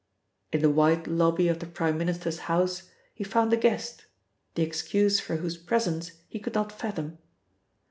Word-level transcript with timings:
In 0.51 0.63
the 0.63 0.69
wide 0.71 1.05
lobby 1.05 1.47
of 1.47 1.59
the 1.59 1.67
Prime 1.67 1.95
Minister's 1.95 2.39
house 2.49 2.89
he 3.13 3.23
found 3.23 3.53
a 3.53 3.55
guest, 3.57 4.07
the 4.55 4.63
excuse 4.63 5.19
for 5.19 5.35
whose 5.35 5.57
presence 5.57 6.13
he 6.27 6.39
could 6.39 6.55
not 6.55 6.71
fathom. 6.71 7.19